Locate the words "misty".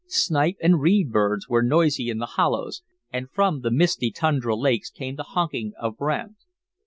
3.69-4.09